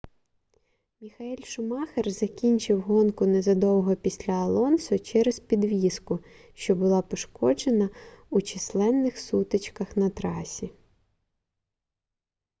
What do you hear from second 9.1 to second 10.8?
сутичках на трасі